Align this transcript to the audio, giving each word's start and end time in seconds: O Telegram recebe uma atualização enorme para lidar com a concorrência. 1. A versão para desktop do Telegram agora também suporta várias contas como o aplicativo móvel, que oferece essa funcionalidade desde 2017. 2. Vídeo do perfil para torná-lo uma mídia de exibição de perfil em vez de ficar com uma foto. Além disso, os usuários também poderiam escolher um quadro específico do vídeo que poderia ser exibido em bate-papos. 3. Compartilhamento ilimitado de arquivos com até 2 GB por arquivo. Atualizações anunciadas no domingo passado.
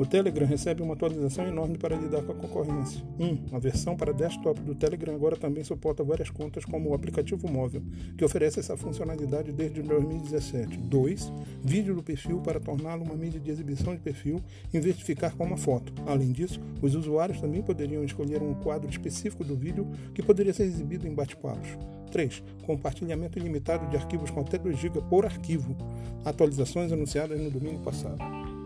O 0.00 0.06
Telegram 0.06 0.46
recebe 0.46 0.82
uma 0.82 0.94
atualização 0.94 1.46
enorme 1.46 1.76
para 1.76 1.94
lidar 1.94 2.22
com 2.22 2.32
a 2.32 2.34
concorrência. 2.34 3.04
1. 3.18 3.54
A 3.54 3.58
versão 3.58 3.94
para 3.94 4.14
desktop 4.14 4.58
do 4.62 4.74
Telegram 4.74 5.14
agora 5.14 5.36
também 5.36 5.62
suporta 5.62 6.02
várias 6.02 6.30
contas 6.30 6.64
como 6.64 6.88
o 6.88 6.94
aplicativo 6.94 7.46
móvel, 7.46 7.82
que 8.16 8.24
oferece 8.24 8.58
essa 8.58 8.78
funcionalidade 8.78 9.52
desde 9.52 9.82
2017. 9.82 10.78
2. 10.78 11.32
Vídeo 11.62 11.94
do 11.94 12.02
perfil 12.02 12.40
para 12.40 12.58
torná-lo 12.58 13.04
uma 13.04 13.14
mídia 13.14 13.38
de 13.38 13.50
exibição 13.50 13.94
de 13.94 14.00
perfil 14.00 14.40
em 14.72 14.80
vez 14.80 14.96
de 14.96 15.04
ficar 15.04 15.36
com 15.36 15.44
uma 15.44 15.58
foto. 15.58 15.92
Além 16.06 16.32
disso, 16.32 16.58
os 16.80 16.94
usuários 16.94 17.38
também 17.38 17.60
poderiam 17.60 18.02
escolher 18.02 18.42
um 18.42 18.54
quadro 18.54 18.88
específico 18.88 19.44
do 19.44 19.54
vídeo 19.54 19.86
que 20.14 20.22
poderia 20.22 20.54
ser 20.54 20.62
exibido 20.62 21.06
em 21.06 21.12
bate-papos. 21.12 21.76
3. 22.10 22.42
Compartilhamento 22.64 23.38
ilimitado 23.38 23.86
de 23.90 23.98
arquivos 23.98 24.30
com 24.30 24.40
até 24.40 24.56
2 24.56 24.78
GB 24.78 25.02
por 25.10 25.26
arquivo. 25.26 25.76
Atualizações 26.24 26.90
anunciadas 26.90 27.38
no 27.38 27.50
domingo 27.50 27.80
passado. 27.80 28.59